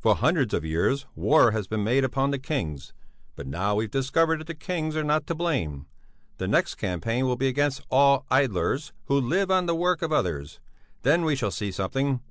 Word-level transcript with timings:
"For 0.00 0.14
hundreds 0.14 0.54
of 0.54 0.64
years 0.64 1.04
war 1.14 1.50
has 1.50 1.66
been 1.66 1.84
made 1.84 2.02
upon 2.02 2.30
the 2.30 2.38
kings, 2.38 2.94
but 3.36 3.46
now 3.46 3.74
we've 3.74 3.90
discovered 3.90 4.40
that 4.40 4.46
the 4.46 4.54
kings 4.54 4.96
are 4.96 5.04
not 5.04 5.26
to 5.26 5.34
blame. 5.34 5.84
The 6.38 6.48
next 6.48 6.76
campaign 6.76 7.26
will 7.26 7.36
be 7.36 7.48
against 7.48 7.82
all 7.90 8.24
idlers 8.30 8.94
who 9.08 9.20
live 9.20 9.50
on 9.50 9.66
the 9.66 9.76
work 9.76 10.00
of 10.00 10.10
others; 10.10 10.58
then 11.02 11.22
we 11.22 11.36
shall 11.36 11.50
see 11.50 11.70
something." 11.70 12.22